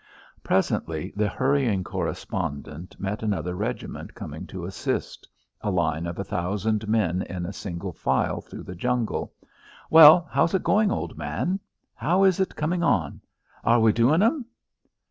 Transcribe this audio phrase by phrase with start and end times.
[0.41, 5.27] Presently the hurrying correspondent met another regiment coming to assist
[5.61, 9.31] a line of a thousand men in single file through the jungle.
[9.91, 11.59] "Well, how is it going, old man?"
[11.93, 13.21] "How is it coming on?"
[13.63, 14.47] "Are we doin' 'em?"